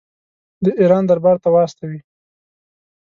[0.63, 1.99] د ایران دربار ته واستوي.